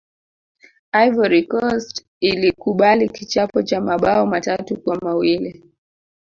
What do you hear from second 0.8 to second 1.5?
ivory